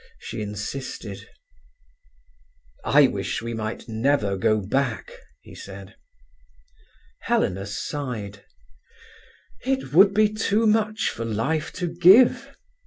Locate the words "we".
3.43-3.53